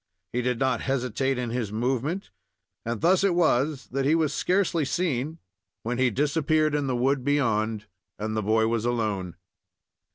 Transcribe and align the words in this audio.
He 0.33 0.41
did 0.41 0.57
not 0.57 0.81
hesitate 0.81 1.37
in 1.37 1.51
his 1.51 1.71
movement, 1.71 2.31
and 2.83 3.01
thus 3.01 3.23
it 3.23 3.35
was 3.35 3.85
that 3.91 4.03
he 4.03 4.15
was 4.15 4.33
scarcely 4.33 4.83
seen 4.83 5.37
when 5.83 5.99
he 5.99 6.09
disappeared 6.09 6.73
in 6.73 6.87
the 6.87 6.95
wood 6.95 7.23
beyond, 7.23 7.85
and 8.17 8.35
the 8.35 8.41
boy 8.41 8.65
was 8.65 8.83
alone. 8.83 9.35